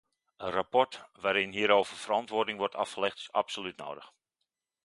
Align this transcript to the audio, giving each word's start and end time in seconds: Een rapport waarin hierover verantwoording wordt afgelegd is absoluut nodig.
Een 0.37 0.49
rapport 0.49 1.05
waarin 1.13 1.51
hierover 1.51 1.97
verantwoording 1.97 2.57
wordt 2.57 2.75
afgelegd 2.75 3.17
is 3.17 3.31
absoluut 3.31 3.77
nodig. 3.77 4.13